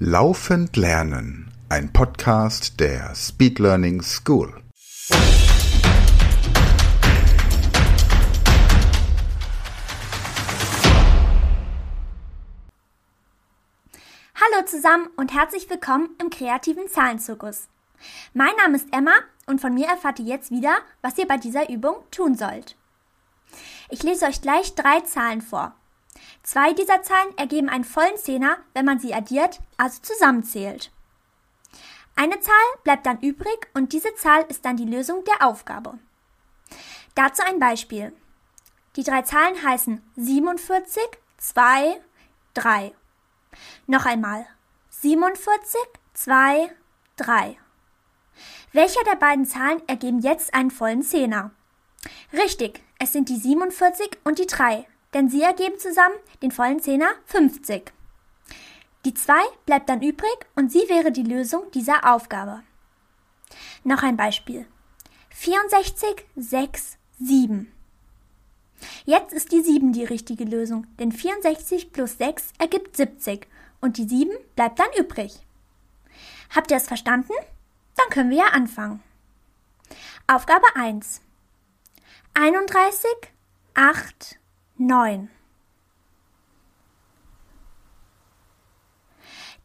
[0.00, 4.62] Laufend Lernen, ein Podcast der Speed Learning School.
[14.36, 17.66] Hallo zusammen und herzlich willkommen im kreativen Zahlenzirkus.
[18.34, 19.10] Mein Name ist Emma
[19.46, 22.76] und von mir erfahrt ihr jetzt wieder, was ihr bei dieser Übung tun sollt.
[23.90, 25.74] Ich lese euch gleich drei Zahlen vor.
[26.48, 30.90] Zwei dieser Zahlen ergeben einen vollen Zehner, wenn man sie addiert, also zusammenzählt.
[32.16, 35.98] Eine Zahl bleibt dann übrig und diese Zahl ist dann die Lösung der Aufgabe.
[37.14, 38.14] Dazu ein Beispiel.
[38.96, 41.02] Die drei Zahlen heißen 47,
[41.36, 42.00] 2,
[42.54, 42.94] 3.
[43.86, 44.46] Noch einmal.
[44.88, 45.78] 47,
[46.14, 46.74] 2,
[47.16, 47.58] 3.
[48.72, 51.50] Welcher der beiden Zahlen ergeben jetzt einen vollen Zehner?
[52.32, 57.10] Richtig, es sind die 47 und die 3, denn sie ergeben zusammen den vollen Zehner
[57.26, 57.92] 50.
[59.04, 59.32] Die 2
[59.64, 62.62] bleibt dann übrig und sie wäre die Lösung dieser Aufgabe.
[63.84, 64.66] Noch ein Beispiel.
[65.30, 67.72] 64, 6, 7.
[69.04, 73.46] Jetzt ist die 7 die richtige Lösung, denn 64 plus 6 ergibt 70
[73.80, 75.40] und die 7 bleibt dann übrig.
[76.54, 77.32] Habt ihr es verstanden?
[77.96, 79.02] Dann können wir ja anfangen.
[80.26, 81.20] Aufgabe 1.
[82.34, 83.10] 31,
[83.74, 84.37] 8,
[84.78, 85.28] 9.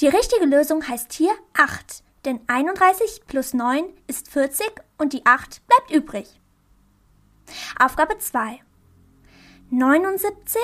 [0.00, 5.66] Die richtige Lösung heißt hier 8, denn 31 plus 9 ist 40 und die 8
[5.66, 6.38] bleibt übrig.
[7.78, 8.60] Aufgabe 2.
[9.70, 10.60] 79,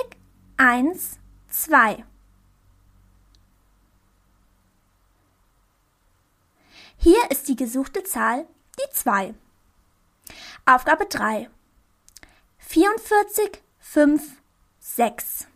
[0.59, 2.05] 1, 2.
[6.99, 8.47] Hier ist die gesuchte Zahl
[8.79, 9.35] die 2.
[10.67, 11.51] Aufgabe 3.
[12.59, 14.43] 44, 5,
[14.81, 15.47] 6.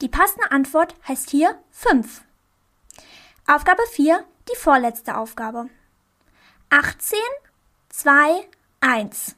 [0.00, 2.24] Die passende Antwort heißt hier 5.
[3.46, 5.68] Aufgabe 4, die vorletzte Aufgabe.
[6.70, 7.18] 18,
[7.90, 8.48] 2,
[8.80, 9.36] 1.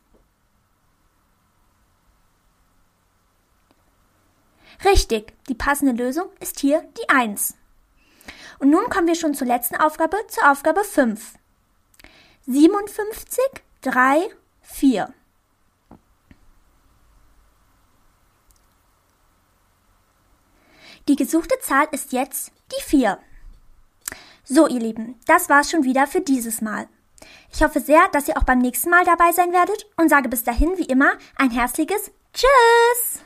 [4.85, 7.59] Richtig, die passende Lösung ist hier die 1.
[8.59, 11.35] Und nun kommen wir schon zur letzten Aufgabe, zur Aufgabe 5.
[12.47, 14.29] 57, 3,
[14.63, 15.15] 4.
[21.07, 23.21] Die gesuchte Zahl ist jetzt die 4.
[24.43, 26.89] So, ihr Lieben, das war's schon wieder für dieses Mal.
[27.53, 30.43] Ich hoffe sehr, dass ihr auch beim nächsten Mal dabei sein werdet und sage bis
[30.43, 33.26] dahin wie immer ein herzliches Tschüss!